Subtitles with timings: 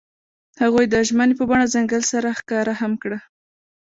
[0.61, 3.19] هغوی د ژمنې په بڼه ځنګل سره ښکاره هم کړه.